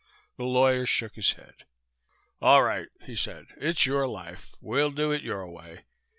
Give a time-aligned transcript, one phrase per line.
[0.35, 1.65] The lawyer shook his head.
[2.41, 4.55] "All right," he said, "it's your life.
[4.59, 5.81] We'll do it your way.